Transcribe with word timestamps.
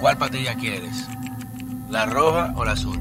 ¿Cuál 0.00 0.16
patilla 0.16 0.54
quieres? 0.54 1.06
¿La 1.90 2.06
roja 2.06 2.54
o 2.56 2.64
la 2.64 2.72
azul? 2.72 2.98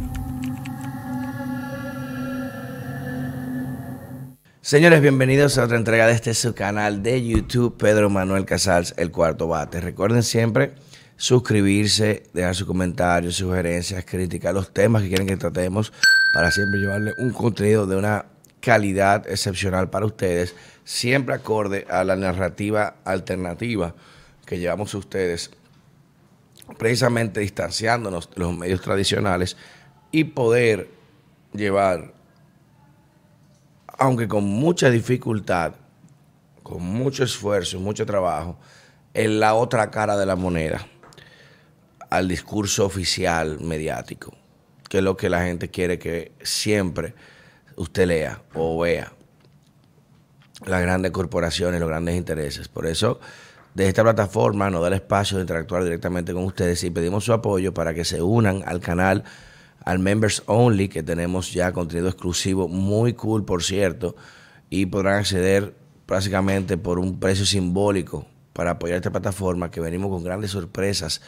Señores, 4.60 5.02
bienvenidos 5.02 5.58
a 5.58 5.64
otra 5.64 5.78
entrega 5.78 6.08
de 6.08 6.14
este 6.14 6.34
su 6.34 6.54
canal 6.54 7.02
de 7.02 7.26
YouTube, 7.26 7.78
Pedro 7.78 8.10
Manuel 8.10 8.44
Casals, 8.44 8.94
El 8.98 9.12
Cuarto 9.12 9.48
Bate. 9.48 9.80
Recuerden 9.80 10.24
siempre 10.24 10.74
suscribirse, 11.16 12.24
dejar 12.34 12.54
sus 12.54 12.68
comentarios, 12.68 13.38
sugerencias, 13.38 14.04
críticas, 14.04 14.54
los 14.54 14.74
temas 14.74 15.02
que 15.02 15.08
quieren 15.08 15.26
que 15.26 15.38
tratemos 15.38 15.94
para 16.34 16.52
siempre 16.52 16.82
llevarle 16.82 17.14
un 17.18 17.32
contenido 17.32 17.88
de 17.88 17.96
una 17.96 18.26
calidad 18.60 19.26
excepcional 19.30 19.90
para 19.90 20.06
ustedes, 20.06 20.54
siempre 20.84 21.34
acorde 21.34 21.88
a 21.90 22.04
la 22.04 22.18
narrativa 22.18 22.96
alternativa 23.06 23.96
que 24.46 24.60
llevamos 24.60 24.94
ustedes, 24.96 25.52
precisamente 26.78 27.40
distanciándonos 27.40 28.30
de 28.30 28.40
los 28.40 28.56
medios 28.56 28.82
tradicionales 28.82 29.58
y 30.12 30.26
poder 30.26 30.90
llevar, 31.54 32.14
aunque 33.98 34.28
con 34.28 34.44
mucha 34.44 34.90
dificultad, 34.90 35.74
con 36.64 36.84
mucho 36.84 37.24
esfuerzo 37.24 37.78
y 37.78 37.80
mucho 37.80 38.06
trabajo, 38.06 38.58
en 39.14 39.40
la 39.40 39.56
otra 39.56 39.90
cara 39.92 40.18
de 40.18 40.26
la 40.26 40.36
moneda, 40.36 40.86
al 42.10 42.28
discurso 42.28 42.86
oficial 42.86 43.60
mediático, 43.60 44.34
que 44.88 45.00
es 45.00 45.04
lo 45.04 45.16
que 45.16 45.30
la 45.30 45.44
gente 45.44 45.70
quiere 45.70 46.00
que 46.00 46.32
siempre 46.42 47.14
usted 47.76 48.08
lea 48.08 48.42
o 48.54 48.80
vea 48.80 49.14
las 50.66 50.82
grandes 50.82 51.12
corporaciones, 51.12 51.80
los 51.80 51.90
grandes 51.90 52.16
intereses. 52.16 52.68
Por 52.68 52.86
eso, 52.86 53.20
de 53.74 53.88
esta 53.88 54.04
plataforma 54.04 54.70
nos 54.70 54.82
da 54.82 54.88
el 54.88 54.94
espacio 54.96 55.38
de 55.38 55.44
interactuar 55.44 55.84
directamente 55.84 56.34
con 56.34 56.44
ustedes 56.44 56.84
y 56.84 56.90
pedimos 56.90 57.24
su 57.24 57.34
apoyo 57.34 57.74
para 57.74 57.94
que 57.94 58.04
se 58.04 58.22
unan 58.22 58.64
al 58.66 58.80
canal, 58.80 59.24
al 59.86 60.00
Members 60.00 60.44
Only, 60.48 60.90
que 60.90 61.04
tenemos 61.04 61.54
ya 61.54 61.72
contenido 61.72 62.10
exclusivo, 62.10 62.68
muy 62.68 63.14
cool, 63.14 63.46
por 63.46 63.64
cierto, 63.64 64.16
y 64.70 64.86
podrán 64.88 65.20
acceder 65.20 65.76
prácticamente 66.06 66.78
por 66.78 67.00
un 67.00 67.20
precio 67.20 67.46
simbólico 67.46 68.26
para 68.54 68.72
apoyar 68.72 68.98
esta 68.98 69.12
plataforma, 69.12 69.72
que 69.72 69.80
venimos 69.80 70.10
con 70.10 70.24
grandes 70.24 70.52
sorpresas 70.52 71.22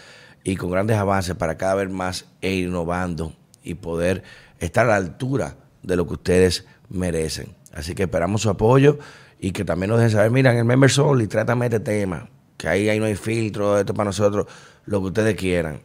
y 0.43 0.55
con 0.55 0.71
grandes 0.71 0.97
avances 0.97 1.35
para 1.35 1.57
cada 1.57 1.75
vez 1.75 1.89
más 1.89 2.25
e 2.41 2.55
innovando 2.55 3.33
y 3.63 3.75
poder 3.75 4.23
estar 4.59 4.85
a 4.85 4.89
la 4.89 4.95
altura 4.95 5.55
de 5.83 5.95
lo 5.95 6.07
que 6.07 6.13
ustedes 6.13 6.65
merecen. 6.89 7.55
Así 7.73 7.95
que 7.95 8.03
esperamos 8.03 8.41
su 8.41 8.49
apoyo 8.49 8.97
y 9.43 9.51
que 9.51 9.65
también 9.65 9.89
nos 9.89 9.97
dejen 9.97 10.11
saber, 10.11 10.29
mira, 10.29 10.55
el 10.55 10.63
Members 10.63 10.99
Only, 10.99 11.25
trátame 11.25 11.65
este 11.65 11.79
tema, 11.79 12.29
que 12.57 12.67
ahí, 12.67 12.87
ahí 12.89 12.99
no 12.99 13.05
hay 13.05 13.15
filtro, 13.15 13.79
esto 13.79 13.95
para 13.95 14.09
nosotros, 14.09 14.45
lo 14.85 15.01
que 15.01 15.07
ustedes 15.07 15.35
quieran. 15.35 15.81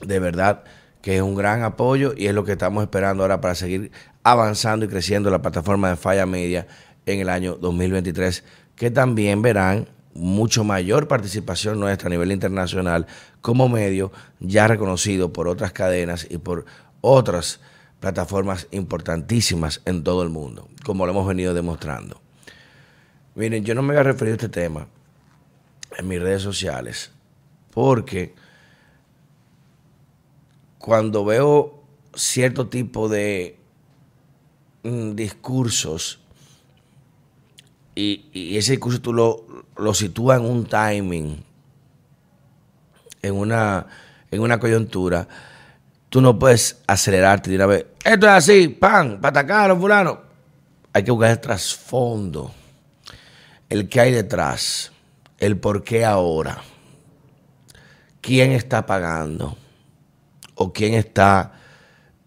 De 0.00 0.18
verdad 0.18 0.64
que 1.02 1.16
es 1.16 1.22
un 1.22 1.34
gran 1.34 1.62
apoyo 1.62 2.14
y 2.16 2.26
es 2.26 2.34
lo 2.34 2.42
que 2.44 2.52
estamos 2.52 2.82
esperando 2.82 3.22
ahora 3.22 3.42
para 3.42 3.54
seguir 3.54 3.92
avanzando 4.22 4.86
y 4.86 4.88
creciendo 4.88 5.30
la 5.30 5.42
plataforma 5.42 5.90
de 5.90 5.96
Falla 5.96 6.24
Media 6.24 6.66
en 7.04 7.20
el 7.20 7.28
año 7.28 7.56
2023, 7.56 8.44
que 8.76 8.90
también 8.90 9.42
verán 9.42 9.86
mucho 10.14 10.64
mayor 10.64 11.06
participación 11.06 11.78
nuestra 11.78 12.06
a 12.06 12.10
nivel 12.10 12.32
internacional 12.32 13.06
como 13.42 13.68
medio 13.68 14.10
ya 14.40 14.66
reconocido 14.68 15.34
por 15.34 15.48
otras 15.48 15.72
cadenas 15.72 16.26
y 16.30 16.38
por 16.38 16.64
otras 17.02 17.60
plataformas 18.00 18.68
importantísimas 18.70 19.82
en 19.84 20.02
todo 20.02 20.22
el 20.22 20.30
mundo, 20.30 20.68
como 20.82 21.04
lo 21.04 21.12
hemos 21.12 21.28
venido 21.28 21.52
demostrando. 21.52 22.19
Miren, 23.34 23.64
yo 23.64 23.74
no 23.74 23.82
me 23.82 23.94
voy 23.94 24.00
a 24.00 24.04
referir 24.04 24.32
a 24.32 24.36
este 24.36 24.48
tema 24.48 24.86
en 25.96 26.08
mis 26.08 26.20
redes 26.20 26.42
sociales, 26.42 27.10
porque 27.72 28.34
cuando 30.78 31.24
veo 31.24 31.82
cierto 32.14 32.68
tipo 32.68 33.08
de 33.08 33.58
mm, 34.82 35.12
discursos 35.12 36.20
y, 37.94 38.56
ese 38.56 38.72
discurso 38.72 39.00
tú 39.00 39.12
lo, 39.12 39.94
sitúas 39.94 40.40
en 40.40 40.46
un 40.46 40.64
timing, 40.64 41.44
en 43.22 43.34
una, 43.34 43.86
en 44.30 44.40
una 44.40 44.58
coyuntura, 44.58 45.28
tú 46.08 46.20
no 46.20 46.38
puedes 46.38 46.80
acelerarte 46.86 47.50
de 47.50 47.56
una 47.56 47.66
vez. 47.66 47.86
Esto 48.04 48.26
es 48.26 48.32
así, 48.32 48.68
pan, 48.68 49.20
los 49.20 49.78
fulanos. 49.78 50.18
Hay 50.92 51.04
que 51.04 51.10
buscar 51.10 51.30
el 51.30 51.40
trasfondo, 51.40 52.52
el 53.70 53.88
que 53.88 54.00
hay 54.00 54.12
detrás, 54.12 54.92
el 55.38 55.56
por 55.56 55.84
qué 55.84 56.04
ahora, 56.04 56.62
quién 58.20 58.52
está 58.52 58.84
pagando 58.84 59.56
o 60.56 60.72
quién 60.72 60.94
está 60.94 61.54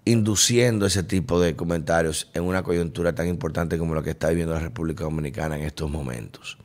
induciendo 0.06 0.86
ese 0.86 1.04
tipo 1.04 1.40
de 1.40 1.56
comentarios 1.56 2.30
en 2.34 2.44
una 2.44 2.64
coyuntura 2.64 3.14
tan 3.14 3.28
importante 3.28 3.78
como 3.78 3.94
la 3.94 4.02
que 4.02 4.12
está 4.12 4.30
viviendo 4.30 4.54
la 4.54 4.60
República 4.60 5.04
Dominicana 5.04 5.58
en 5.58 5.64
estos 5.64 5.90
momentos. 5.92 6.58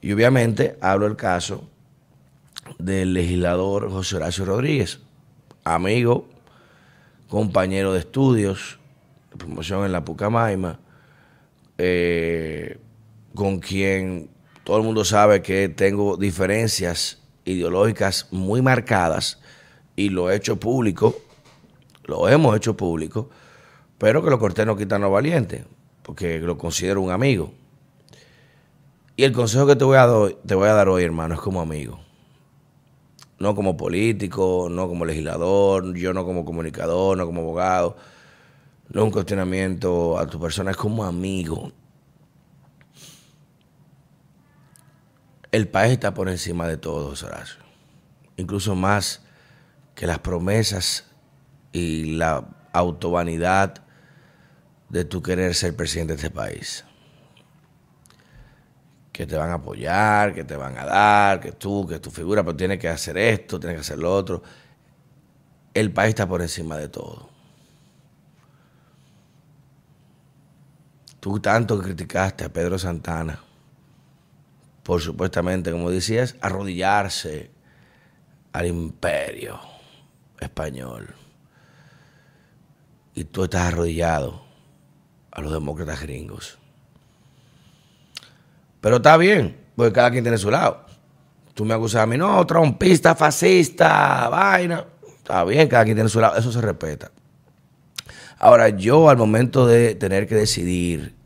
Y 0.00 0.12
obviamente 0.12 0.78
hablo 0.80 1.06
el 1.06 1.16
caso 1.16 1.68
del 2.78 3.14
legislador 3.14 3.90
José 3.90 4.16
Horacio 4.16 4.44
Rodríguez, 4.44 5.00
amigo, 5.64 6.28
compañero 7.28 7.94
de 7.94 8.00
estudios, 8.00 8.78
de 9.30 9.38
promoción 9.38 9.84
en 9.84 9.92
la 9.92 10.04
Pucamaima, 10.04 10.78
eh, 11.78 12.78
con 13.38 13.60
quien 13.60 14.30
todo 14.64 14.78
el 14.78 14.82
mundo 14.82 15.04
sabe 15.04 15.42
que 15.42 15.68
tengo 15.68 16.16
diferencias 16.16 17.22
ideológicas 17.44 18.26
muy 18.32 18.62
marcadas 18.62 19.38
y 19.94 20.08
lo 20.08 20.28
he 20.28 20.34
hecho 20.34 20.58
público, 20.58 21.16
lo 22.04 22.28
hemos 22.28 22.56
hecho 22.56 22.76
público, 22.76 23.30
pero 23.96 24.24
que 24.24 24.30
lo 24.30 24.40
corté 24.40 24.66
no 24.66 24.76
quita 24.76 24.98
no 24.98 25.08
valiente, 25.12 25.64
porque 26.02 26.40
lo 26.40 26.58
considero 26.58 27.00
un 27.00 27.12
amigo. 27.12 27.52
Y 29.14 29.22
el 29.22 29.32
consejo 29.32 29.68
que 29.68 29.76
te 29.76 29.84
voy 29.84 29.98
a, 29.98 30.08
te 30.44 30.56
voy 30.56 30.68
a 30.68 30.72
dar 30.72 30.88
hoy, 30.88 31.04
hermano, 31.04 31.34
es 31.36 31.40
como 31.40 31.60
amigo 31.60 32.00
no 33.38 33.54
como 33.54 33.76
político, 33.76 34.66
no 34.68 34.88
como 34.88 35.04
legislador, 35.04 35.94
yo 35.94 36.12
no 36.12 36.24
como 36.24 36.44
comunicador, 36.44 37.16
no 37.16 37.24
como 37.24 37.42
abogado, 37.42 37.96
no 38.88 39.04
un 39.04 39.12
cuestionamiento 39.12 40.18
a 40.18 40.26
tu 40.26 40.40
persona, 40.40 40.72
es 40.72 40.76
como 40.76 41.04
amigo. 41.04 41.70
El 45.50 45.68
país 45.68 45.92
está 45.92 46.12
por 46.12 46.28
encima 46.28 46.68
de 46.68 46.76
todo, 46.76 47.08
Horacio. 47.08 47.62
Incluso 48.36 48.74
más 48.74 49.22
que 49.94 50.06
las 50.06 50.18
promesas 50.18 51.06
y 51.72 52.16
la 52.16 52.44
autovanidad 52.72 53.82
de 54.90 55.04
tu 55.04 55.22
querer 55.22 55.54
ser 55.54 55.74
presidente 55.74 56.12
de 56.12 56.16
este 56.16 56.30
país 56.30 56.84
que 59.10 59.26
te 59.26 59.36
van 59.36 59.50
a 59.50 59.54
apoyar, 59.54 60.32
que 60.32 60.44
te 60.44 60.54
van 60.54 60.78
a 60.78 60.84
dar, 60.84 61.40
que 61.40 61.50
tú, 61.50 61.84
que 61.88 61.98
tu 61.98 62.08
figura, 62.08 62.44
pero 62.44 62.56
tienes 62.56 62.78
que 62.78 62.88
hacer 62.88 63.18
esto, 63.18 63.58
tienes 63.58 63.78
que 63.78 63.80
hacer 63.80 63.98
lo 63.98 64.14
otro. 64.14 64.44
El 65.74 65.92
país 65.92 66.10
está 66.10 66.28
por 66.28 66.40
encima 66.40 66.76
de 66.76 66.88
todo. 66.88 67.28
Tú 71.18 71.40
tanto 71.40 71.80
criticaste 71.80 72.44
a 72.44 72.52
Pedro 72.52 72.78
Santana 72.78 73.47
por 74.88 75.02
supuestamente, 75.02 75.70
como 75.70 75.90
decías, 75.90 76.36
arrodillarse 76.40 77.50
al 78.54 78.66
imperio 78.68 79.60
español. 80.40 81.14
Y 83.12 83.24
tú 83.24 83.44
estás 83.44 83.66
arrodillado 83.68 84.42
a 85.30 85.42
los 85.42 85.52
demócratas 85.52 86.00
gringos. 86.00 86.58
Pero 88.80 88.96
está 88.96 89.18
bien, 89.18 89.58
porque 89.76 89.92
cada 89.92 90.10
quien 90.10 90.24
tiene 90.24 90.38
su 90.38 90.50
lado. 90.50 90.86
Tú 91.52 91.66
me 91.66 91.74
acusas 91.74 92.04
a 92.04 92.06
mí, 92.06 92.16
no, 92.16 92.46
trompista, 92.46 93.14
fascista, 93.14 94.30
vaina. 94.30 94.86
Está 95.18 95.44
bien, 95.44 95.68
cada 95.68 95.84
quien 95.84 95.98
tiene 95.98 96.08
su 96.08 96.18
lado, 96.18 96.38
eso 96.38 96.50
se 96.50 96.62
respeta. 96.62 97.10
Ahora, 98.38 98.70
yo 98.70 99.10
al 99.10 99.18
momento 99.18 99.66
de 99.66 99.94
tener 99.96 100.26
que 100.26 100.34
decidir 100.34 101.17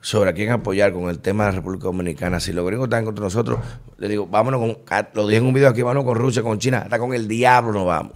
sobre 0.00 0.30
a 0.30 0.32
quién 0.32 0.50
apoyar 0.50 0.92
con 0.92 1.08
el 1.10 1.18
tema 1.18 1.44
de 1.44 1.52
la 1.52 1.56
República 1.56 1.84
Dominicana, 1.84 2.40
si 2.40 2.52
los 2.52 2.66
gringos 2.66 2.86
están 2.86 3.04
contra 3.04 3.24
nosotros, 3.24 3.60
le 3.98 4.08
digo, 4.08 4.26
vámonos 4.26 4.60
con, 4.60 4.78
lo 5.14 5.26
dije 5.26 5.38
en 5.38 5.46
un 5.46 5.52
video 5.52 5.68
aquí, 5.68 5.82
vámonos 5.82 6.04
con 6.04 6.16
Rusia, 6.16 6.42
con 6.42 6.58
China, 6.58 6.78
hasta 6.78 6.98
con 6.98 7.12
el 7.12 7.28
diablo 7.28 7.72
nos 7.72 7.86
vamos. 7.86 8.14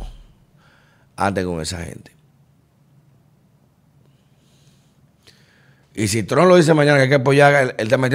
Antes 1.17 1.45
con 1.45 1.61
esa 1.61 1.79
gente. 1.85 2.13
Y 5.95 6.09
si 6.09 6.25
Trump 6.25 6.49
lo 6.49 6.57
dice 6.57 6.75
mañana 6.75 6.97
que 6.97 7.03
hay 7.05 7.09
que 7.09 7.15
apoyar 7.17 7.75
el, 7.79 7.89
tema 7.89 8.09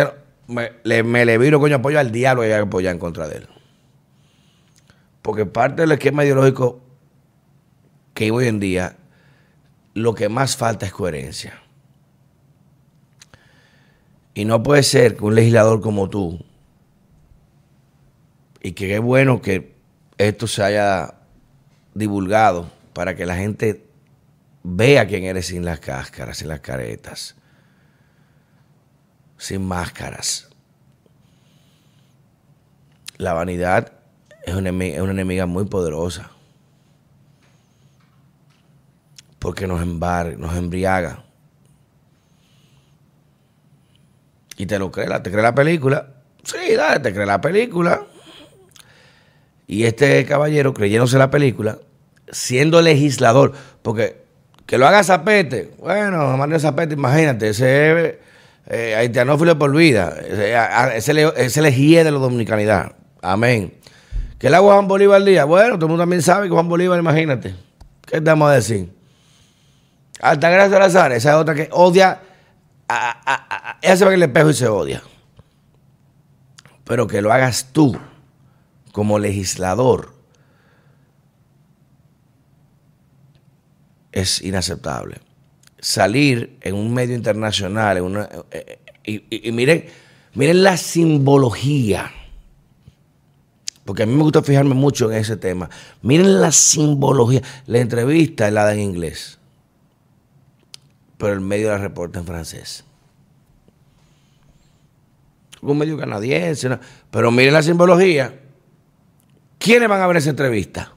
me, 0.48 0.72
le, 0.84 1.04
me 1.04 1.24
le 1.24 1.38
viro 1.38 1.60
coño 1.60 1.78
apoyo 1.78 1.98
al 2.00 2.12
diablo 2.12 2.44
y 2.44 2.48
hay 2.48 2.54
que 2.54 2.68
apoyar 2.68 2.94
en 2.94 3.00
contra 3.00 3.28
de 3.28 3.38
él. 3.38 3.48
Porque 5.22 5.46
parte 5.46 5.84
del 5.84 5.92
esquema 5.94 6.26
ideológico 6.26 6.82
que 8.14 8.32
hoy 8.32 8.48
en 8.48 8.60
día, 8.60 8.98
lo 9.94 10.14
que 10.14 10.28
más 10.28 10.58
falta 10.58 10.86
es 10.86 10.92
coherencia. 10.92 11.62
Y 14.40 14.46
no 14.46 14.64
puede 14.64 14.84
ser 14.84 15.18
que 15.18 15.26
un 15.26 15.36
legislador 15.36 15.82
como 15.82 16.10
tú, 16.10 16.40
y 18.62 18.72
que 18.72 18.96
es 18.96 19.02
bueno 19.02 19.42
que 19.42 19.76
esto 20.18 20.48
se 20.48 20.64
haya 20.64 21.16
divulgado 21.94 22.72
para 22.94 23.18
que 23.18 23.26
la 23.26 23.36
gente 23.36 23.86
vea 24.64 25.06
quién 25.08 25.26
eres 25.26 25.48
sin 25.48 25.66
las 25.66 25.82
cáscaras, 25.82 26.38
sin 26.38 26.48
las 26.48 26.62
caretas, 26.62 27.36
sin 29.38 29.68
máscaras. 29.68 30.48
La 33.18 33.34
vanidad 33.34 33.92
es 34.46 34.56
una, 34.56 34.70
enemiga, 34.70 35.48
muy 35.48 35.66
poderosa 35.66 36.32
porque 39.38 39.68
nos, 39.68 39.82
embarga, 39.82 40.38
nos 40.38 40.56
embriaga. 40.56 41.26
Y 44.60 44.66
te 44.66 44.78
lo 44.78 44.92
crees, 44.92 45.24
te 45.24 45.32
cree 45.32 45.42
la 45.42 45.56
película. 45.56 46.08
Sí, 46.44 46.76
dale, 46.76 47.00
te 47.00 47.14
cree 47.14 47.26
la 47.26 47.40
película. 47.40 48.02
Y 49.68 49.86
este 49.86 50.26
caballero, 50.26 50.74
creyéndose 50.74 51.18
la 51.18 51.32
película, 51.32 51.78
siendo 52.30 52.82
legislador, 52.82 53.54
porque 53.82 54.18
que 54.66 54.78
lo 54.78 54.86
haga 54.86 55.02
Zapete, 55.06 55.72
bueno, 55.80 56.36
Manuel 56.36 56.60
Zapete, 56.60 56.96
imagínate, 56.96 57.50
ese 57.50 58.20
eh, 58.68 58.96
haitianófilo 58.98 59.58
por 59.58 59.74
vida, 59.74 60.14
ese, 60.28 60.54
ese, 61.38 61.62
le 61.62 61.72
de 61.72 62.12
la 62.12 62.20
dominicanidad. 62.20 62.92
Amén. 63.22 63.76
Que 64.38 64.50
le 64.50 64.58
hago 64.58 64.74
Juan 64.74 64.90
Bolívar 64.90 65.24
día, 65.24 65.46
bueno, 65.46 65.76
todo 65.76 65.86
el 65.86 65.90
mundo 65.92 66.02
también 66.02 66.22
sabe 66.22 66.48
que 66.48 66.54
Juan 66.54 66.68
Bolívar, 66.68 67.00
imagínate. 67.00 67.56
¿Qué 68.06 68.20
te 68.20 68.30
vamos 68.30 68.52
a 68.52 68.56
decir? 68.56 68.92
Altagracia 70.20 70.72
Salazar, 70.72 71.14
esa 71.14 71.30
es 71.30 71.36
otra 71.38 71.56
que 71.56 71.70
odia, 71.72 72.20
ella 73.82 73.98
se 73.98 74.06
ve 74.06 74.12
en 74.12 74.16
el 74.16 74.24
espejo 74.24 74.50
y 74.50 74.54
se 74.54 74.68
odia. 74.68 75.04
Pero 76.86 77.08
que 77.08 77.22
lo 77.22 77.32
hagas 77.32 77.68
tú 77.72 77.98
como 78.92 79.20
legislador 79.20 80.20
es 84.12 84.42
inaceptable. 84.42 85.18
Salir 85.80 86.58
en 86.62 86.76
un 86.76 86.94
medio 86.94 87.16
internacional, 87.16 88.02
una, 88.02 88.28
eh, 88.52 88.80
eh, 89.04 89.24
y, 89.30 89.52
miren, 89.52 89.86
miren 90.34 90.64
la 90.64 90.76
simbología, 90.78 92.12
porque 93.86 94.04
a 94.04 94.06
mí 94.06 94.14
me 94.14 94.24
gusta 94.24 94.44
fijarme 94.44 94.76
mucho 94.76 95.12
en 95.12 95.18
ese 95.18 95.38
tema. 95.38 95.70
Miren 96.02 96.42
la 96.42 96.52
simbología. 96.52 97.42
La 97.66 97.80
entrevista 97.80 98.48
es 98.48 98.54
la 98.54 98.66
da 98.66 98.74
en 98.74 98.82
inglés, 98.82 99.39
pero 101.20 101.34
el 101.34 101.42
medio 101.42 101.68
la 101.68 101.78
reporta 101.78 102.20
en 102.20 102.26
francés. 102.26 102.86
Un 105.62 105.78
medio 105.78 105.98
canadiense, 105.98 106.80
pero 107.12 107.30
miren 107.30 107.54
la 107.54 107.62
simbología. 107.62 108.40
¿Quiénes 109.58 109.90
van 109.90 110.02
a 110.02 110.08
ver 110.08 110.16
esa 110.16 110.30
entrevista? 110.30 110.94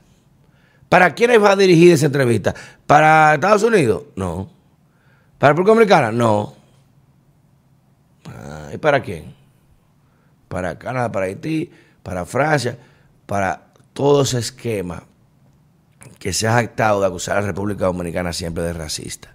¿Para 0.89 1.13
quiénes 1.13 1.43
va 1.43 1.51
a 1.51 1.57
dirigir 1.57 1.93
esa 1.93 2.07
entrevista? 2.07 2.55
¿Para 2.87 3.35
Estados 3.35 3.65
Unidos? 3.65 4.05
No. 4.15 4.49
¿Para 5.39 5.55
República 5.55 5.73
Dominicana? 5.73 6.13
No. 6.13 6.55
Ah, 8.27 8.71
¿Y 8.73 8.79
para 8.79 9.03
quién? 9.03 9.35
Para 10.47 10.79
Canadá, 10.79 11.11
para 11.11 11.27
Haití, 11.27 11.69
para 12.05 12.25
Francia, 12.25 12.79
para 13.27 13.73
todo 13.93 14.23
ese 14.23 14.39
esquema 14.39 15.03
que 16.21 16.33
se 16.33 16.47
ha 16.47 16.53
jactado 16.53 17.01
de 17.01 17.09
acusar 17.09 17.39
a 17.39 17.41
la 17.41 17.49
República 17.49 17.87
Dominicana 17.87 18.33
siempre 18.33 18.63
de 18.63 18.73
racista. 18.73 19.35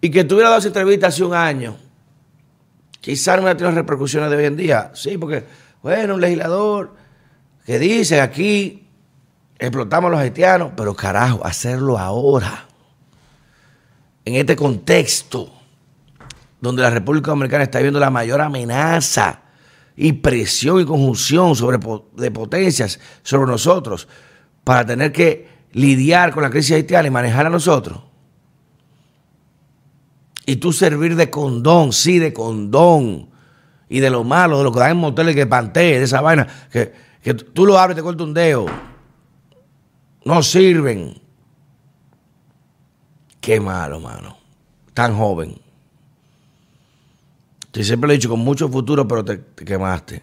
Y 0.00 0.10
que 0.10 0.24
tuviera 0.24 0.50
dos 0.50 0.64
entrevistas 0.64 1.14
hace 1.14 1.24
un 1.24 1.34
año, 1.34 1.76
quizás 3.00 3.36
no 3.36 3.42
hubiera 3.42 3.56
tenido 3.56 3.74
repercusiones 3.74 4.30
de 4.30 4.36
hoy 4.36 4.44
en 4.44 4.56
día. 4.56 4.90
Sí, 4.94 5.18
porque, 5.18 5.44
bueno, 5.82 6.14
un 6.14 6.20
legislador 6.20 6.94
que 7.66 7.78
dice 7.78 8.20
aquí 8.20 8.88
explotamos 9.58 10.08
a 10.08 10.12
los 10.12 10.20
haitianos, 10.20 10.72
pero 10.76 10.94
carajo, 10.94 11.44
hacerlo 11.44 11.98
ahora, 11.98 12.66
en 14.24 14.36
este 14.36 14.56
contexto 14.56 15.52
donde 16.60 16.82
la 16.82 16.90
República 16.90 17.30
Dominicana 17.30 17.64
está 17.64 17.80
viendo 17.80 18.00
la 18.00 18.10
mayor 18.10 18.40
amenaza 18.40 19.40
y 19.96 20.12
presión 20.14 20.80
y 20.80 20.84
conjunción 20.84 21.56
sobre, 21.56 21.78
de 22.16 22.30
potencias 22.30 23.00
sobre 23.22 23.50
nosotros 23.50 24.08
para 24.64 24.84
tener 24.84 25.12
que 25.12 25.48
lidiar 25.72 26.32
con 26.32 26.42
la 26.42 26.50
crisis 26.50 26.76
haitiana 26.76 27.08
y 27.08 27.10
manejar 27.10 27.46
a 27.46 27.50
nosotros. 27.50 28.02
Y 30.48 30.56
tú 30.56 30.72
servir 30.72 31.14
de 31.16 31.28
condón, 31.28 31.92
sí, 31.92 32.18
de 32.18 32.32
condón. 32.32 33.28
Y 33.88 34.00
de 34.00 34.08
lo 34.08 34.24
malo, 34.24 34.58
de 34.58 34.64
lo 34.64 34.72
que 34.72 34.80
dan 34.80 34.92
en 34.92 34.96
moteles 34.96 35.34
que 35.34 35.46
pantee, 35.46 35.98
de 35.98 36.04
esa 36.04 36.20
vaina, 36.20 36.46
que, 36.72 36.92
que 37.22 37.34
tú 37.34 37.66
lo 37.66 37.78
abres 37.78 37.96
te 37.96 38.02
corta 38.02 38.24
un 38.24 38.32
dedo 38.32 38.66
no 40.28 40.42
sirven. 40.42 41.18
Qué 43.40 43.58
malo, 43.60 43.98
mano. 43.98 44.36
Tan 44.92 45.16
joven. 45.16 45.58
Te 47.70 47.82
siempre 47.82 48.08
lo 48.08 48.12
he 48.12 48.16
dicho, 48.16 48.28
con 48.28 48.40
mucho 48.40 48.68
futuro, 48.68 49.08
pero 49.08 49.24
te, 49.24 49.42
quemaste. 49.64 50.22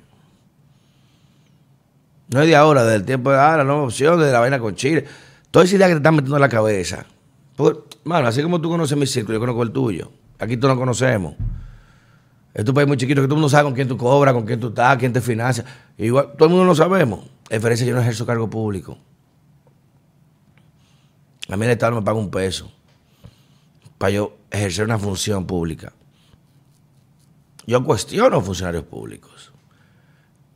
No 2.27 2.42
es 2.42 2.48
de 2.48 2.56
ahora, 2.56 2.83
del 2.83 3.04
tiempo 3.04 3.31
de 3.31 3.39
ahora, 3.39 3.63
no 3.63 3.86
opción, 3.86 4.19
de 4.19 4.31
la 4.31 4.39
vaina 4.39 4.60
con 4.60 4.75
Chile. 4.75 5.06
Toda 5.50 5.66
esa 5.66 5.75
idea 5.75 5.88
que 5.88 5.94
te 5.94 5.98
están 5.98 6.16
metiendo 6.16 6.38
en 6.38 6.42
la 6.42 6.50
cabeza. 6.50 7.07
Porque, 7.56 7.98
mano, 8.04 8.28
así 8.28 8.42
como 8.44 8.60
tú 8.60 8.69
conoces 8.69 8.98
mi 8.98 9.07
círculo, 9.07 9.36
yo 9.36 9.40
conozco 9.40 9.63
el 9.63 9.72
tuyo. 9.72 10.12
Aquí 10.40 10.57
tú 10.57 10.68
no 10.68 10.75
conocemos. 10.75 11.36
Es 12.54 12.63
tu 12.63 12.74
país 12.74 12.88
muy 12.88 12.98
chiquito 12.98 13.22
que 13.22 13.28
todo 13.28 13.36
el 13.36 13.42
mundo 13.42 13.50
sabe 13.50 13.66
con 13.66 13.74
quién 13.74 13.88
tú 13.88 13.98
cobras, 13.98 14.34
con 14.34 14.46
quién 14.46 14.60
tú 14.60 14.69
estás, 14.69 14.98
quién 14.98 15.12
te 15.12 15.22
financia. 15.22 15.66
Igual, 15.98 16.34
todo 16.38 16.46
el 16.46 16.52
mundo 16.52 16.66
lo 16.66 16.75
sabemos. 16.75 17.25
diferencia, 17.50 17.86
yo 17.86 17.94
no 17.94 18.02
ejerzo 18.02 18.25
cargo 18.25 18.50
público. 18.50 18.98
A 21.50 21.57
mí 21.57 21.66
el 21.66 21.72
Estado 21.72 21.92
no 21.92 22.02
me 22.02 22.06
paga 22.06 22.18
un 22.18 22.31
peso 22.31 22.72
para 23.98 24.12
yo 24.12 24.38
ejercer 24.50 24.86
una 24.86 24.98
función 24.98 25.46
pública. 25.46 25.94
Yo 27.68 27.84
cuestiono 27.84 28.42
funcionarios 28.42 28.84
públicos. 28.84 29.51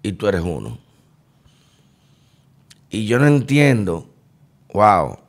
Y 0.02 0.14
tú 0.14 0.28
eres 0.28 0.42
uno. 0.42 0.80
Y 2.90 3.06
yo 3.06 3.20
no 3.20 3.28
entiendo, 3.28 4.10
wow, 4.74 5.20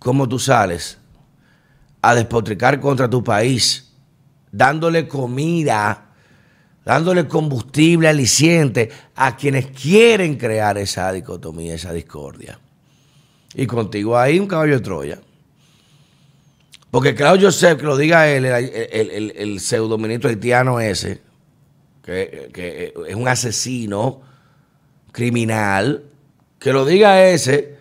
cómo 0.00 0.28
tú 0.28 0.40
sales 0.40 0.98
a 2.02 2.14
despotricar 2.16 2.80
contra 2.80 3.08
tu 3.08 3.22
país, 3.22 3.92
dándole 4.50 5.06
comida, 5.06 6.06
dándole 6.84 7.28
combustible 7.28 8.08
aliciente 8.08 8.90
a 9.14 9.36
quienes 9.36 9.66
quieren 9.66 10.36
crear 10.36 10.78
esa 10.78 11.12
dicotomía, 11.12 11.74
esa 11.74 11.92
discordia. 11.92 12.58
Y 13.54 13.66
contigo 13.66 14.18
hay 14.18 14.40
un 14.40 14.48
caballo 14.48 14.74
de 14.74 14.80
Troya. 14.80 15.20
Porque 16.90 17.14
Claudio 17.14 17.48
Joseph, 17.48 17.78
que 17.78 17.84
lo 17.84 17.96
diga 17.96 18.28
él, 18.28 18.44
el, 18.46 19.32
el, 19.36 19.60
haitiano 20.24 20.80
ese, 20.80 21.20
que, 22.02 22.92
es 23.06 23.14
un 23.14 23.28
asesino 23.28 24.22
criminal, 25.12 26.02
que 26.58 26.72
lo 26.72 26.84
diga 26.84 27.28
ese, 27.28 27.76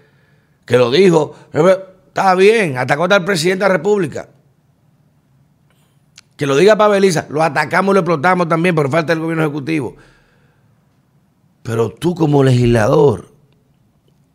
que 0.65 0.77
lo 0.77 0.91
dijo, 0.91 1.35
está 2.19 2.35
bien, 2.35 2.77
atacó 2.77 3.05
al 3.05 3.25
presidente 3.25 3.63
de 3.63 3.69
la 3.69 3.75
República. 3.77 4.29
Que 6.35 6.45
lo 6.45 6.55
diga 6.55 6.77
Pabeliza, 6.77 7.25
lo 7.29 7.43
atacamos 7.43 7.91
y 7.91 7.95
lo 7.95 7.99
explotamos 7.99 8.47
también 8.47 8.75
por 8.75 8.89
falta 8.89 9.13
del 9.13 9.21
gobierno 9.21 9.43
ejecutivo. 9.43 9.95
Pero 11.63 11.89
tú 11.89 12.15
como 12.15 12.43
legislador, 12.43 13.29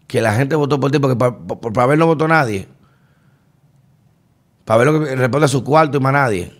que 0.06 0.20
la 0.20 0.34
gente 0.34 0.54
votó 0.56 0.78
por 0.78 0.90
ti, 0.90 0.98
porque 0.98 1.16
para, 1.16 1.86
ver 1.86 1.98
no 1.98 2.06
votó 2.06 2.28
nadie. 2.28 2.68
Para 4.64 4.78
ver 4.78 4.86
lo 4.86 5.04
que 5.04 5.16
responde 5.16 5.46
a 5.46 5.48
su 5.48 5.64
cuarto 5.64 5.98
y 5.98 6.00
más 6.00 6.12
nadie. 6.12 6.52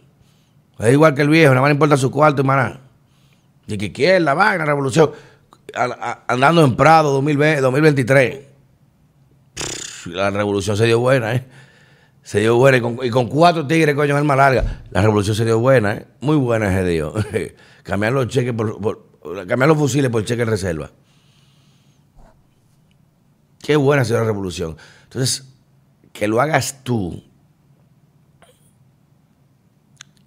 Es 0.79 0.93
igual 0.93 1.15
que 1.15 1.23
el 1.23 1.29
viejo, 1.29 1.51
nada 1.51 1.61
más 1.61 1.69
le 1.69 1.75
importa 1.75 1.97
su 1.97 2.11
cuarto 2.11 2.43
y 2.43 2.45
más 2.45 2.57
nada. 2.57 2.81
Y 3.67 3.79
que 3.79 3.93
quiere 3.93 4.21
la 4.21 4.35
vaina, 4.35 4.65
revolución. 4.65 5.11
andando 6.27 6.65
en 6.65 6.77
Prado 6.77 7.13
2023. 7.13 8.54
La 10.07 10.31
revolución 10.31 10.77
se 10.77 10.87
dio 10.87 11.01
buena, 11.01 11.35
¿eh? 11.35 11.45
Se 12.23 12.41
dio 12.41 12.57
buena. 12.57 12.79
Y 12.79 13.11
con, 13.11 13.29
cuatro 13.29 13.67
tigres, 13.67 13.95
coño, 13.95 14.17
en 14.19 14.31
el 14.31 14.37
larga. 14.37 14.83
La 14.91 15.03
revolución 15.03 15.37
se 15.37 15.45
dio 15.45 15.59
buena, 15.59 15.95
¿eh? 15.95 16.07
Muy 16.21 16.37
buena 16.37 16.73
ese 16.73 16.89
Dios. 16.89 17.15
cambiar 17.83 18.13
los 18.13 18.29
cheques 18.29 18.53
por, 18.53 19.15
Cambiar 19.47 19.69
los 19.69 19.79
fusiles 19.79 20.11
por 20.11 20.25
cheques 20.25 20.47
reserva. 20.47 20.91
Qué 23.63 23.77
buena 23.77 24.03
ha 24.03 24.05
sido 24.05 24.19
la 24.19 24.25
revolución. 24.25 24.77
Entonces, 25.05 25.49
que 26.13 26.29
lo 26.29 26.41
hagas 26.41 26.83
tú, 26.83 27.23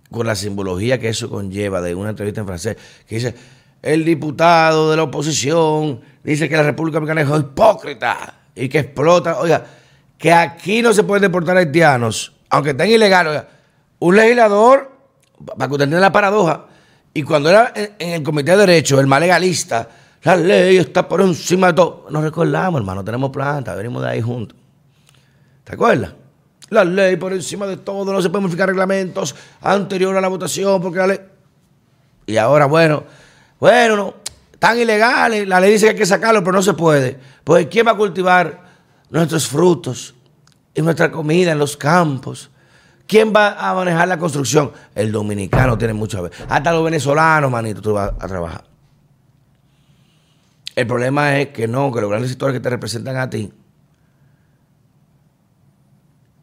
con 0.10 0.26
la 0.26 0.36
simbología 0.36 1.00
que 1.00 1.10
eso 1.10 1.30
conlleva 1.30 1.82
de 1.82 1.94
una 1.94 2.10
entrevista 2.10 2.42
en 2.42 2.48
francés, 2.48 2.78
que 3.08 3.16
dice, 3.16 3.36
el 3.82 4.06
diputado 4.06 4.90
de 4.90 4.98
la 4.98 5.04
oposición 5.04 6.02
dice 6.24 6.50
que 6.50 6.58
la 6.58 6.64
República 6.64 7.00
Dominicana 7.00 7.22
es 7.22 7.40
hipócrita 7.40 8.37
y 8.58 8.70
que 8.70 8.80
explota. 8.80 9.40
Oiga, 9.40 9.66
que 10.18 10.34
aquí 10.34 10.82
no 10.82 10.94
se 10.94 11.04
pueden 11.04 11.22
deportar 11.22 11.58
haitianos, 11.58 12.34
aunque 12.50 12.72
estén 12.72 12.90
ilegales. 12.90 13.44
un 14.00 14.16
legislador, 14.16 14.92
para 15.46 15.68
que 15.68 15.74
usted 15.74 15.84
entienda 15.84 16.08
la 16.08 16.12
paradoja, 16.12 16.66
y 17.14 17.24
cuando 17.24 17.50
era 17.50 17.74
en 17.76 18.10
el 18.10 18.24
Comité 18.24 18.52
de 18.52 18.58
Derechos, 18.58 19.00
el 19.00 19.08
más 19.08 19.20
legalista, 19.20 19.88
La 20.24 20.36
ley 20.36 20.78
está 20.78 21.08
por 21.08 21.22
encima 21.22 21.68
de 21.68 21.74
todo. 21.74 22.08
Nos 22.10 22.24
recordamos, 22.24 22.82
hermano, 22.82 23.04
tenemos 23.04 23.30
planta, 23.30 23.76
venimos 23.76 24.02
de 24.02 24.10
ahí 24.10 24.22
juntos. 24.22 24.58
¿Te 25.64 25.74
acuerdas? 25.74 26.12
La 26.70 26.84
ley 26.84 27.16
por 27.16 27.32
encima 27.34 27.66
de 27.66 27.78
todo, 27.78 28.12
no 28.12 28.22
se 28.22 28.30
pueden 28.30 28.44
modificar 28.44 28.68
reglamentos 28.68 29.36
anterior 29.62 30.18
a 30.18 30.22
la 30.22 30.28
votación, 30.28 30.82
porque 30.82 30.98
la 30.98 31.08
ley. 31.08 31.20
Y 32.26 32.38
ahora, 32.38 32.66
bueno, 32.66 33.04
bueno, 33.60 33.96
no, 33.96 34.14
tan 34.60 34.80
ilegales, 34.80 35.48
la 35.48 35.60
ley 35.60 35.72
dice 35.72 35.86
que 35.86 35.92
hay 35.92 35.98
que 35.98 36.06
sacarlo, 36.06 36.44
pero 36.44 36.54
no 36.54 36.62
se 36.62 36.74
puede. 36.74 37.20
Pues, 37.44 37.68
¿quién 37.68 37.88
va 37.88 37.92
a 37.92 37.98
cultivar 37.98 38.64
nuestros 39.10 39.48
frutos 39.48 40.16
y 40.74 40.82
nuestra 40.82 41.12
comida 41.12 41.52
en 41.52 41.60
los 41.60 41.78
campos? 41.78 42.50
¿Quién 43.06 43.32
va 43.34 43.54
a 43.54 43.74
manejar 43.74 44.08
la 44.08 44.18
construcción? 44.18 44.72
El 44.94 45.12
dominicano 45.12 45.78
tiene 45.78 45.94
mucho 45.94 46.18
a 46.18 46.22
ver. 46.22 46.32
Hasta 46.50 46.72
los 46.74 46.84
venezolanos, 46.84 47.50
manito, 47.50 47.82
tú 47.82 47.94
vas 47.94 48.12
a 48.20 48.28
trabajar. 48.28 48.66
El 50.76 50.86
problema 50.86 51.40
es 51.40 51.48
que 51.50 51.68
no, 51.68 51.92
que 51.92 52.02
los 52.02 52.10
grandes 52.10 52.30
sectores 52.30 52.54
que 52.54 52.60
te 52.60 52.70
representan 52.70 53.18
a 53.18 53.30
ti 53.30 53.52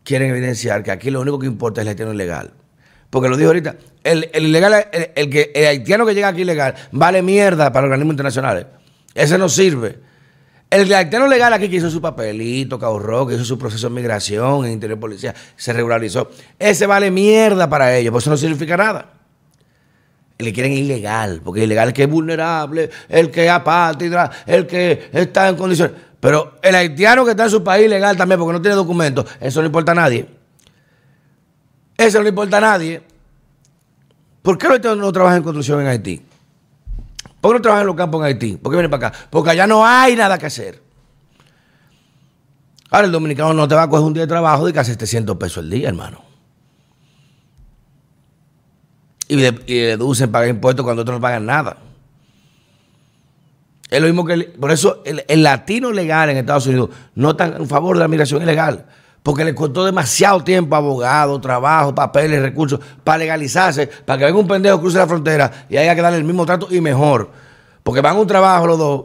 quieren 0.02 0.30
evidenciar 0.30 0.82
que 0.82 0.90
aquí 0.90 1.10
lo 1.10 1.20
único 1.20 1.38
que 1.38 1.46
importa 1.46 1.80
es 1.80 1.84
el 1.84 1.90
haitiano 1.90 2.12
ilegal. 2.12 2.52
Porque 3.14 3.28
lo 3.28 3.36
dijo 3.36 3.50
ahorita, 3.50 3.76
el, 4.02 4.28
ilegal, 4.34 4.88
el, 5.14 5.30
que, 5.30 5.52
el 5.54 5.66
haitiano 5.68 6.04
que 6.04 6.16
llega 6.16 6.26
aquí 6.26 6.40
ilegal 6.40 6.74
vale 6.90 7.22
mierda 7.22 7.72
para 7.72 7.84
organismos 7.84 8.14
internacionales. 8.14 8.66
Ese 9.14 9.38
no 9.38 9.48
sirve. 9.48 10.00
El 10.68 10.92
haitiano 10.92 11.28
legal 11.28 11.52
aquí 11.52 11.68
que 11.68 11.76
hizo 11.76 11.88
su 11.90 12.00
papelito, 12.00 12.76
que 12.76 12.84
ahorró, 12.84 13.24
que 13.24 13.36
hizo 13.36 13.44
su 13.44 13.56
proceso 13.56 13.88
de 13.88 13.94
migración 13.94 14.64
en 14.64 14.72
interior 14.72 14.98
policía, 14.98 15.32
se 15.54 15.72
regularizó. 15.72 16.28
Ese 16.58 16.86
vale 16.86 17.12
mierda 17.12 17.70
para 17.70 17.96
ellos, 17.96 18.10
por 18.10 18.20
eso 18.20 18.30
no 18.30 18.36
significa 18.36 18.76
nada. 18.76 19.12
Le 20.38 20.52
quieren 20.52 20.72
ilegal, 20.72 21.40
porque 21.44 21.62
ilegal 21.62 21.90
es 21.90 21.94
que 21.94 22.02
es 22.02 22.10
vulnerable, 22.10 22.90
el 23.08 23.30
que 23.30 23.44
es 23.44 23.50
apátrida, 23.52 24.28
el 24.44 24.66
que 24.66 25.08
está 25.12 25.48
en 25.48 25.54
condiciones. 25.54 25.94
Pero 26.18 26.56
el 26.60 26.74
haitiano 26.74 27.24
que 27.24 27.30
está 27.30 27.44
en 27.44 27.50
su 27.50 27.62
país 27.62 27.88
legal 27.88 28.16
también, 28.16 28.40
porque 28.40 28.54
no 28.54 28.60
tiene 28.60 28.74
documentos, 28.74 29.24
eso 29.40 29.60
no 29.60 29.66
importa 29.66 29.92
a 29.92 29.94
nadie. 29.94 30.26
Eso 31.96 32.18
no 32.18 32.24
le 32.24 32.30
importa 32.30 32.58
a 32.58 32.60
nadie. 32.60 33.02
¿Por 34.42 34.58
qué 34.58 34.66
haitianos 34.66 34.98
no 34.98 35.12
trabajan 35.12 35.38
en 35.38 35.42
construcción 35.42 35.80
en 35.80 35.86
Haití? 35.86 36.22
¿Por 37.40 37.52
qué 37.52 37.58
no 37.58 37.62
trabajan 37.62 37.82
en 37.82 37.86
los 37.86 37.96
campos 37.96 38.20
en 38.20 38.26
Haití? 38.26 38.56
¿Por 38.56 38.72
qué 38.72 38.76
vienen 38.76 38.90
para 38.90 39.08
acá? 39.08 39.18
Porque 39.30 39.50
allá 39.50 39.66
no 39.66 39.86
hay 39.86 40.16
nada 40.16 40.38
que 40.38 40.46
hacer. 40.46 40.82
Ahora 42.90 43.06
el 43.06 43.12
dominicano 43.12 43.54
no 43.54 43.66
te 43.66 43.74
va 43.74 43.82
a 43.82 43.88
coger 43.88 44.04
un 44.04 44.14
día 44.14 44.22
de 44.22 44.28
trabajo 44.28 44.66
de 44.66 44.72
casi 44.72 44.92
700 44.92 45.36
pesos 45.36 45.64
el 45.64 45.70
día, 45.70 45.88
hermano. 45.88 46.22
Y, 49.26 49.36
deducen, 49.36 50.30
pagar 50.30 50.48
impuestos 50.48 50.84
cuando 50.84 51.02
otros 51.02 51.16
no 51.16 51.20
pagan 51.20 51.46
nada. 51.46 51.78
Es 53.90 54.00
lo 54.00 54.06
mismo 54.06 54.24
que. 54.24 54.36
por 54.60 54.70
eso 54.70 55.02
el, 55.04 55.42
latino 55.42 55.92
legal 55.92 56.30
en 56.30 56.36
Estados 56.36 56.66
Unidos 56.66 56.90
no 57.14 57.30
está 57.30 57.46
en 57.46 57.66
favor 57.66 57.96
de 57.96 58.00
la 58.00 58.08
migración 58.08 58.42
ilegal. 58.42 58.86
Porque 59.24 59.44
le 59.44 59.54
costó 59.54 59.84
demasiado 59.84 60.44
tiempo 60.44 60.76
a 60.76 60.78
abogados, 60.78 61.40
trabajo, 61.40 61.94
papeles, 61.94 62.40
recursos, 62.40 62.78
para 63.02 63.18
legalizarse, 63.18 63.88
para 63.88 64.18
que 64.18 64.26
venga 64.26 64.38
un 64.38 64.46
pendejo 64.46 64.78
cruce 64.78 64.98
la 64.98 65.06
frontera 65.08 65.66
y 65.68 65.76
haya 65.76 65.96
que 65.96 66.02
darle 66.02 66.18
el 66.18 66.24
mismo 66.24 66.46
trato 66.46 66.68
y 66.70 66.80
mejor. 66.80 67.30
Porque 67.82 68.00
van 68.00 68.16
a 68.16 68.20
un 68.20 68.26
trabajo 68.26 68.66
los 68.66 68.78
dos 68.78 69.04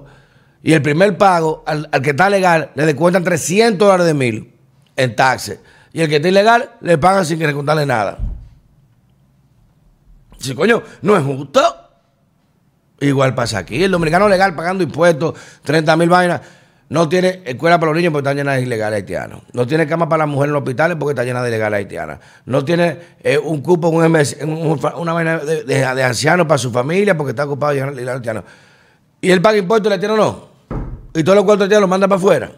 y 0.62 0.74
el 0.74 0.82
primer 0.82 1.18
pago 1.18 1.64
al, 1.66 1.90
que 2.04 2.10
está 2.12 2.30
legal 2.30 2.72
le 2.76 2.86
descuentan 2.86 3.24
300 3.24 3.80
dólares 3.80 4.06
de 4.06 4.14
mil 4.14 4.54
en 4.96 5.16
taxes. 5.16 5.60
Y 5.94 6.02
el 6.02 6.10
que 6.10 6.18
está 6.18 6.28
ilegal 6.28 6.72
le 6.82 6.98
pagan 6.98 7.26
sin 7.26 7.40
que 7.40 7.48
le 7.48 7.54
contarle 7.54 7.86
nada. 7.86 8.18
Si 10.38 10.54
coño, 10.54 10.84
no 11.02 11.18
es 11.18 11.24
justo. 11.24 11.62
Igual 13.00 13.34
pasa 13.34 13.60
aquí. 13.60 13.84
El 13.84 13.92
dominicano 13.92 14.28
legal 14.28 14.54
pagando 14.56 14.84
impuestos, 14.84 15.34
30 15.64 15.96
mil 15.96 16.10
vainas. 16.10 16.42
No 16.90 17.08
tiene 17.08 17.44
escuela 17.46 17.80
para 17.80 17.92
los 17.92 17.98
niños 17.98 18.12
porque 18.12 18.28
está 18.28 18.34
llena 18.34 18.54
de 18.54 18.64
ilegales 18.64 18.98
haitianos. 18.98 19.44
No 19.54 19.68
tiene 19.68 19.86
cama 19.86 20.10
para 20.10 20.26
las 20.26 20.28
mujeres 20.28 20.50
en 20.50 20.54
los 20.54 20.62
hospitales 20.64 20.98
porque 21.00 21.12
está 21.12 21.24
llena 21.24 21.44
de 21.44 21.50
ilegales 21.50 21.78
haitianas. 21.78 22.20
No 22.46 22.66
tiene 22.66 23.00
eh, 23.22 23.38
un 23.38 23.62
cupo, 23.62 23.90
un 23.90 24.04
una 24.04 25.14
vaina 25.14 25.38
de, 25.38 25.86
ancianos 25.86 26.48
para 26.48 26.58
su 26.58 26.72
familia 26.72 27.16
porque 27.16 27.32
está 27.32 27.46
ocupado 27.46 27.74
de 27.74 27.78
ilegales 27.78 28.16
haitianos. 28.16 28.44
Y 29.22 29.30
él 29.30 29.40
paga 29.40 29.60
impuestos 29.60 29.86
el 29.88 29.94
haitiano 29.94 30.18
no. 30.18 30.50
Y 31.14 31.24
todos 31.24 31.36
los 31.36 31.46
cuartos 31.46 31.66
haitianos 31.66 31.82
los 31.82 31.90
manda 31.90 32.08
para 32.08 32.18
afuera. 32.18 32.52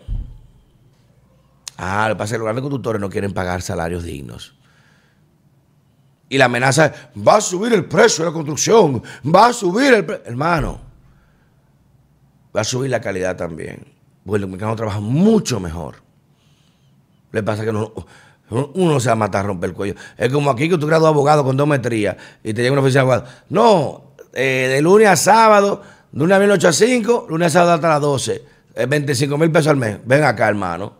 Ah, 1.78 2.08
lo 2.08 2.16
que 2.16 2.20
pasa 2.20 2.26
es 2.26 2.32
que 2.32 2.38
los 2.38 2.46
grandes 2.46 2.62
conductores 2.62 3.02
no 3.02 3.10
quieren 3.10 3.34
pagar 3.34 3.62
salarios 3.62 4.04
dignos. 4.04 4.56
Y 6.30 6.38
la 6.38 6.46
amenaza 6.46 6.86
es, 6.86 6.94
va 7.28 7.36
a 7.36 7.42
subir 7.42 7.74
el 7.74 7.84
precio 7.84 8.24
de 8.24 8.30
la 8.30 8.34
construcción, 8.34 9.04
va 9.26 9.48
a 9.48 9.54
subir 9.54 9.94
el 9.94 10.06
precio. 10.06 10.26
Hermano, 10.26 10.80
va 12.56 12.62
a 12.62 12.64
subir 12.64 12.90
la 12.90 13.02
calidad 13.02 13.36
también. 13.36 14.00
Porque 14.26 14.38
el 14.38 14.42
dominicano 14.42 14.76
trabaja 14.76 15.00
mucho 15.00 15.60
mejor. 15.60 15.96
Le 17.32 17.44
pasa 17.44 17.64
que 17.64 17.72
uno 17.72 19.00
se 19.00 19.08
va 19.08 19.14
a 19.14 19.16
matar 19.16 19.46
a 19.46 19.48
romper 19.48 19.70
el 19.70 19.76
cuello. 19.76 19.96
Es 20.18 20.32
como 20.32 20.52
aquí 20.52 20.70
que 20.70 20.78
tú 20.78 20.88
graduas 20.88 21.10
abogado 21.10 21.44
con 21.44 21.56
dos 21.58 21.68
metrías 21.68 22.18
y 22.44 22.54
te 22.54 22.62
llega 22.62 22.74
una 22.74 22.82
oficina 22.82 23.04
de 23.04 23.12
abogado. 23.12 23.26
No, 23.50 24.14
eh, 24.34 24.68
de 24.70 24.82
lunes 24.82 25.08
a 25.08 25.16
sábado, 25.16 25.82
de 26.12 26.20
lunes 26.20 26.38
a 26.38 26.54
8 26.54 26.68
a 26.68 26.74
5, 26.74 27.26
lunes 27.30 27.48
a 27.48 27.50
sábado 27.50 27.74
hasta 27.74 27.90
las 27.90 28.02
12. 28.02 28.46
25 28.88 29.38
mil 29.38 29.52
pesos 29.52 29.68
al 29.68 29.78
mes. 29.78 29.98
Ven 30.06 30.24
acá, 30.24 30.48
hermano. 30.48 30.94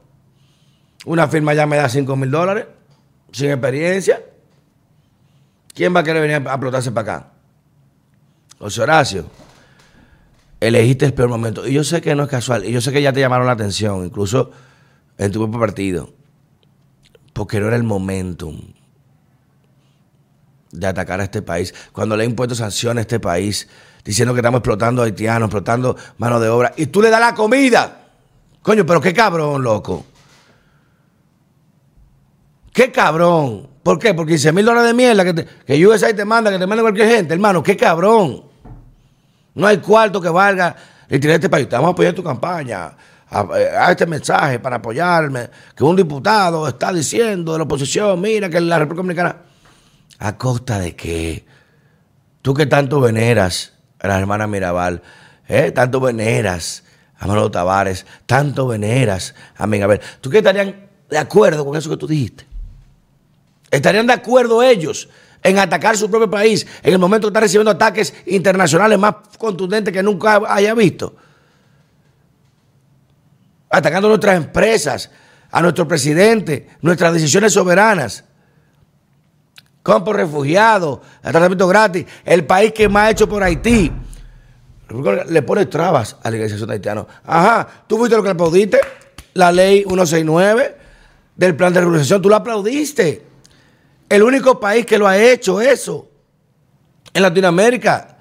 Una 1.06 1.28
firma 1.28 1.54
ya 1.54 1.66
me 1.66 1.78
da 1.78 1.90
5 1.90 2.16
mil 2.16 2.30
dólares, 2.30 2.66
sin 3.32 3.50
experiencia. 3.50 4.22
¿Quién 5.74 5.96
va 5.96 6.02
a 6.02 6.04
querer 6.04 6.22
venir 6.22 6.48
a 6.48 6.52
explotarse 6.52 6.92
para 6.92 7.16
acá? 7.16 7.28
José 8.60 8.82
Horacio, 8.82 9.26
elegiste 10.62 11.06
el 11.06 11.14
peor 11.14 11.28
momento. 11.28 11.68
Y 11.68 11.74
yo 11.74 11.84
sé 11.84 12.00
que 12.00 12.16
no 12.16 12.24
es 12.24 12.30
casual. 12.30 12.64
Y 12.64 12.72
yo 12.72 12.80
sé 12.80 12.94
que 12.94 13.02
ya 13.02 13.12
te 13.12 13.20
llamaron 13.20 13.48
la 13.48 13.54
atención, 13.54 14.06
incluso 14.06 14.52
en 15.18 15.32
tu 15.32 15.40
propio 15.40 15.60
partido. 15.60 16.14
Porque 17.34 17.60
no 17.60 17.68
era 17.68 17.76
el 17.76 17.84
momentum 17.84 18.62
de 20.72 20.88
atacar 20.88 21.20
a 21.20 21.24
este 21.24 21.42
país. 21.42 21.74
Cuando 21.92 22.16
le 22.16 22.24
he 22.24 22.28
impuesto 22.28 22.56
sanciones 22.56 23.00
a 23.00 23.02
este 23.02 23.20
país, 23.20 23.68
diciendo 24.06 24.34
que 24.34 24.40
estamos 24.40 24.60
explotando 24.60 25.02
haitianos, 25.02 25.48
explotando 25.48 25.98
mano 26.18 26.40
de 26.40 26.48
obra. 26.48 26.74
Y 26.78 26.86
tú 26.86 27.02
le 27.02 27.10
das 27.10 27.20
la 27.20 27.34
comida. 27.34 28.10
Coño, 28.62 28.86
pero 28.86 29.02
qué 29.02 29.14
cabrón, 29.14 29.64
loco. 29.64 30.06
Qué 32.72 32.92
cabrón. 32.92 33.68
¿Por 33.82 33.98
qué? 33.98 34.14
Porque 34.14 34.34
15 34.34 34.52
mil 34.54 34.64
dólares 34.64 34.90
de 34.90 34.94
mierda 34.94 35.26
que, 35.26 35.34
te, 35.34 35.46
que 35.66 35.88
USA 35.88 36.16
te 36.16 36.24
manda, 36.24 36.52
que 36.52 36.60
te 36.60 36.68
manda 36.68 36.84
cualquier 36.84 37.10
gente, 37.10 37.34
hermano, 37.34 37.64
qué 37.64 37.76
cabrón. 37.76 38.51
No 39.56 39.68
hay 39.68 39.78
cuarto 39.78 40.22
que 40.22 40.30
valga 40.30 40.76
el 41.10 41.30
este 41.30 41.50
país. 41.50 41.68
Te 41.68 41.76
vamos 41.76 41.90
a 41.90 41.92
apoyar 41.92 42.14
tu 42.14 42.24
campaña. 42.24 42.96
A, 43.34 43.92
este 43.92 44.06
mensaje 44.06 44.60
para 44.60 44.76
apoyarme, 44.76 45.50
que 45.74 45.86
un 45.86 45.96
diputado 45.96 46.68
está 46.68 46.92
diciendo 46.92 47.54
de 47.54 47.60
la 47.60 47.64
oposición, 47.64 48.20
mira 48.20 48.50
que 48.50 48.60
la 48.60 48.78
República 48.78 48.98
Dominicana, 48.98 49.36
¿a 50.20 50.38
costa 50.38 50.80
de 50.80 50.98
qué? 50.98 51.46
Tú 52.42 52.54
que 52.54 52.66
tanto 52.66 53.00
veneras 53.00 53.72
a 54.00 54.10
la 54.10 54.20
hermana 54.20 54.48
Mirabal, 54.48 55.02
¿eh? 55.48 55.72
tanto 55.72 56.02
veneras 56.02 56.84
a 57.18 57.26
Manolo 57.26 57.50
Tavares, 57.50 58.06
tanto 58.26 58.68
veneras 58.68 59.34
a 59.56 59.66
ver, 59.66 60.02
¿tú 60.20 60.30
qué 60.30 60.40
estarían 60.40 60.90
de 61.10 61.18
acuerdo 61.18 61.64
con 61.64 61.78
eso 61.78 61.90
que 61.90 61.98
tú 61.98 62.08
dijiste? 62.08 62.46
¿Estarían 63.70 64.08
de 64.08 64.14
acuerdo 64.14 64.62
ellos 64.62 65.08
en 65.44 65.60
atacar 65.60 65.98
su 65.98 66.10
propio 66.10 66.30
país 66.30 66.66
en 66.84 66.94
el 66.94 67.00
momento 67.00 67.28
que 67.28 67.32
está 67.32 67.40
recibiendo 67.40 67.72
ataques 67.72 68.14
internacionales 68.26 69.00
más 69.00 69.16
contundentes 69.38 69.94
que 69.94 70.04
nunca 70.04 70.42
haya 70.48 70.74
visto? 70.74 71.16
Atacando 73.70 74.10
nuestras 74.10 74.36
empresas, 74.36 75.10
a 75.52 75.62
nuestro 75.62 75.88
presidente, 75.88 76.70
nuestras 76.82 77.14
decisiones 77.14 77.54
soberanas. 77.54 78.24
Campo 79.84 80.14
refugiados, 80.14 81.00
tratamiento 81.22 81.68
gratis, 81.68 82.06
el 82.24 82.46
país 82.46 82.72
que 82.72 82.88
más 82.88 83.08
ha 83.08 83.12
hecho 83.12 83.28
por 83.28 83.44
Haití. 83.44 83.92
Le 85.30 85.42
pone 85.42 85.66
trabas 85.66 86.18
a 86.22 86.30
la 86.30 86.38
de 86.38 86.74
haitiana. 86.74 87.06
Ajá, 87.24 87.68
tú 87.88 87.98
fuiste 87.98 88.16
lo 88.16 88.24
que 88.24 88.30
aplaudiste, 88.30 88.80
la 89.34 89.52
ley 89.52 89.84
169 89.88 90.78
del 91.36 91.56
plan 91.56 91.74
de 91.74 91.80
regularización, 91.80 92.22
tú 92.22 92.30
lo 92.30 92.36
aplaudiste. 92.36 93.31
El 94.12 94.24
único 94.24 94.60
país 94.60 94.86
que 94.86 94.98
lo 94.98 95.08
ha 95.08 95.18
hecho 95.18 95.62
eso 95.62 96.06
en 97.14 97.22
Latinoamérica 97.22 98.18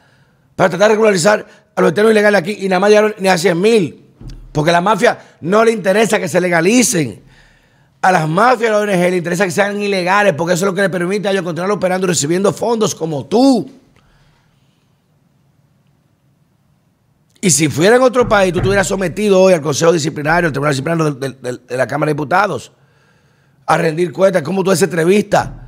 para 0.55 0.71
tratar 0.71 0.87
de 0.87 0.95
regularizar 0.95 1.45
a 1.75 1.81
los 1.81 1.91
eternos 1.91 2.13
ilegales 2.13 2.41
aquí 2.41 2.59
y 2.61 2.69
nada 2.69 2.79
más 2.79 2.91
llegaron 2.91 3.15
ni 3.19 3.27
a 3.27 3.37
100 3.37 3.61
mil. 3.61 4.05
Porque 4.53 4.71
a 4.71 4.75
la 4.75 4.81
mafia 4.81 5.19
no 5.41 5.65
le 5.65 5.73
interesa 5.73 6.21
que 6.21 6.29
se 6.29 6.41
legalicen. 6.41 7.21
A 8.03 8.13
las 8.13 8.29
mafias, 8.29 8.71
a 8.71 8.75
la 8.75 8.93
ONG, 8.93 9.11
le 9.11 9.17
interesa 9.17 9.45
que 9.45 9.51
sean 9.51 9.83
ilegales 9.83 10.35
porque 10.35 10.55
eso 10.55 10.65
es 10.65 10.71
lo 10.71 10.75
que 10.77 10.83
le 10.83 10.91
permite 10.91 11.27
a 11.27 11.33
ellos 11.33 11.43
continuar 11.43 11.73
operando 11.73 12.07
y 12.07 12.11
recibiendo 12.11 12.53
fondos 12.53 12.95
como 12.95 13.27
tú. 13.27 13.69
Y 17.41 17.51
si 17.51 17.69
fuera 17.69 17.97
en 17.97 18.03
otro 18.03 18.29
país, 18.29 18.53
tú 18.53 18.61
estuvieras 18.61 18.87
sometido 18.87 19.43
hoy 19.43 19.55
al 19.55 19.61
Consejo 19.61 19.93
Disciplinario, 19.93 20.47
al 20.47 20.53
Tribunal 20.53 20.73
Disciplinario 20.73 21.15
de, 21.15 21.77
la 21.77 21.89
Cámara 21.89 22.11
de 22.11 22.15
Diputados, 22.15 22.71
a 23.67 23.77
rendir 23.77 24.13
cuentas, 24.13 24.43
cómo 24.43 24.63
tú 24.63 24.71
haces 24.71 24.85
entrevista 24.85 25.67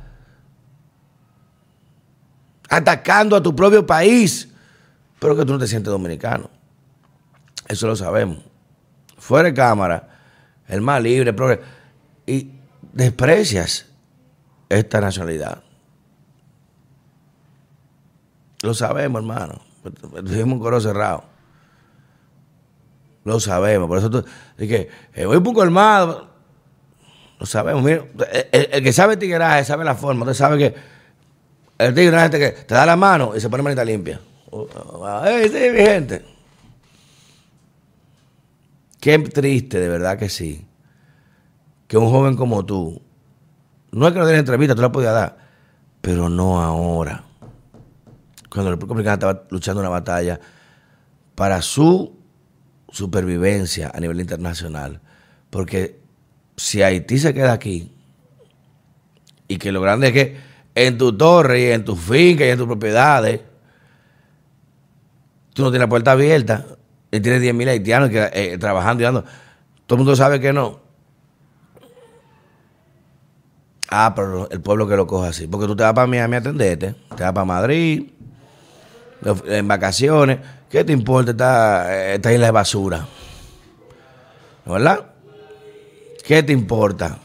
atacando 2.77 3.35
a 3.35 3.43
tu 3.43 3.55
propio 3.55 3.85
país, 3.85 4.49
pero 5.19 5.35
que 5.35 5.45
tú 5.45 5.53
no 5.53 5.59
te 5.59 5.67
sientes 5.67 5.91
dominicano. 5.91 6.49
Eso 7.67 7.87
lo 7.87 7.95
sabemos. 7.95 8.39
Fuera 9.17 9.49
de 9.49 9.53
cámara, 9.53 10.09
el 10.67 10.81
más 10.81 11.01
libre, 11.01 11.33
y 12.25 12.51
desprecias 12.91 13.85
esta 14.69 14.99
nacionalidad. 14.99 15.63
Lo 18.61 18.73
sabemos, 18.73 19.21
hermano. 19.21 19.61
Vivimos 20.23 20.53
un 20.53 20.59
coro 20.59 20.79
cerrado. 20.79 21.25
Lo 23.23 23.39
sabemos. 23.39 23.87
Por 23.87 23.97
eso 23.97 24.09
tú, 24.09 24.25
que 24.57 24.89
eh, 25.13 25.25
voy 25.25 25.37
un 25.37 25.43
poco 25.43 25.61
armado. 25.61 26.29
Lo 27.39 27.45
sabemos. 27.45 27.83
Mira, 27.83 28.05
el, 28.51 28.83
que 28.83 28.93
sabe 28.93 29.17
tigueraje 29.17 29.65
sabe 29.65 29.83
la 29.83 29.95
forma. 29.95 30.21
Usted 30.23 30.33
sabe 30.33 30.57
que 30.57 30.92
el 31.77 31.93
tigre 31.93 32.17
es 32.17 32.23
este 32.23 32.39
que 32.39 32.51
te 32.51 32.75
da 32.75 32.85
la 32.85 32.95
mano 32.95 33.33
y 33.35 33.39
se 33.39 33.49
pone 33.49 33.63
manita 33.63 33.83
limpia. 33.83 34.19
¡Ey, 35.25 35.49
sí, 35.49 35.69
mi 35.71 35.79
gente! 35.79 36.25
Qué 38.99 39.19
triste, 39.19 39.79
de 39.79 39.89
verdad 39.89 40.17
que 40.17 40.29
sí. 40.29 40.65
Que 41.87 41.97
un 41.97 42.09
joven 42.09 42.35
como 42.35 42.65
tú, 42.65 43.01
no 43.91 44.07
es 44.07 44.13
que 44.13 44.19
no 44.19 44.25
den 44.25 44.37
entrevista, 44.37 44.75
tú 44.75 44.81
la 44.81 44.91
podías 44.91 45.13
dar, 45.13 45.37
pero 46.01 46.29
no 46.29 46.61
ahora 46.61 47.23
cuando 48.53 48.69
la 48.69 48.75
República 48.75 48.93
Dominicana 48.93 49.13
estaba 49.15 49.47
luchando 49.49 49.81
una 49.81 49.89
batalla 49.89 50.39
para 51.33 51.61
su 51.63 52.19
supervivencia 52.89 53.91
a 53.93 53.99
nivel 53.99 54.19
internacional. 54.21 55.01
Porque 55.49 55.99
si 56.55 56.83
Haití 56.83 57.17
se 57.17 57.33
queda 57.33 57.53
aquí, 57.53 57.91
y 59.47 59.57
que 59.57 59.71
lo 59.71 59.81
grande 59.81 60.07
es 60.07 60.13
que 60.13 60.37
en 60.75 60.97
tu 60.97 61.15
torre 61.15 61.61
y 61.61 61.71
en 61.71 61.85
tu 61.85 61.95
finca 61.95 62.45
y 62.45 62.49
en 62.49 62.57
tus 62.57 62.67
propiedades, 62.67 63.41
tú 65.53 65.63
no 65.63 65.69
tienes 65.69 65.85
la 65.85 65.89
puerta 65.89 66.11
abierta 66.11 66.65
y 67.11 67.19
tienes 67.19 67.41
10.000 67.41 67.69
haitianos 67.69 68.09
eh, 68.13 68.57
trabajando 68.59 69.01
y 69.01 69.05
dando. 69.05 69.23
Todo 69.85 69.95
el 69.95 69.97
mundo 69.97 70.15
sabe 70.15 70.39
que 70.39 70.51
no. 70.51 70.79
Ah, 73.89 74.13
pero 74.15 74.49
el 74.49 74.61
pueblo 74.61 74.87
que 74.87 74.95
lo 74.95 75.05
coja 75.05 75.27
así. 75.27 75.45
Porque 75.45 75.67
tú 75.67 75.75
te 75.75 75.83
vas 75.83 75.93
para 75.93 76.07
Miami 76.07 76.35
a 76.35 76.39
atenderte, 76.39 76.95
te 77.15 77.23
vas 77.23 77.33
para 77.33 77.45
Madrid, 77.45 78.09
en 79.45 79.67
vacaciones. 79.67 80.39
¿Qué 80.69 80.83
te 80.83 80.91
importa 80.91 81.31
esta, 81.31 82.13
esta 82.13 82.33
isla 82.33 82.47
de 82.47 82.51
basura? 82.51 83.07
¿Verdad? 84.65 85.05
¿Qué 86.25 86.41
te 86.41 86.53
importa? 86.53 87.19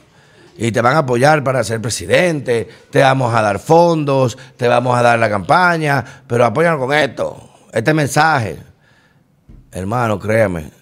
Y 0.60 0.72
te 0.72 0.80
van 0.80 0.96
a 0.96 0.98
apoyar 0.98 1.44
para 1.44 1.62
ser 1.62 1.80
presidente, 1.80 2.68
te 2.90 3.00
vamos 3.00 3.32
a 3.32 3.40
dar 3.40 3.60
fondos, 3.60 4.36
te 4.56 4.66
vamos 4.66 4.98
a 4.98 5.02
dar 5.02 5.16
la 5.16 5.30
campaña, 5.30 6.04
pero 6.26 6.44
apóyanos 6.44 6.80
con 6.80 6.92
esto, 6.92 7.50
este 7.72 7.94
mensaje. 7.94 8.58
Hermano, 9.70 10.18
créame, 10.18 10.72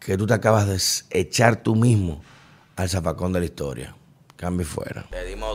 que 0.00 0.16
tú 0.16 0.26
te 0.26 0.34
acabas 0.34 0.66
de 0.66 1.20
echar 1.20 1.56
tú 1.62 1.76
mismo 1.76 2.20
al 2.74 2.88
zapacón 2.88 3.32
de 3.32 3.38
la 3.38 3.46
historia. 3.46 3.94
Cambio 4.34 4.66
fuera. 4.66 5.06
Le 5.12 5.24
dimos 5.24 5.54